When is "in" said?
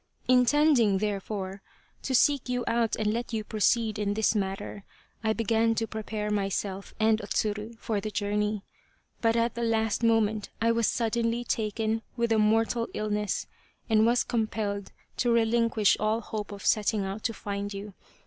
3.99-4.15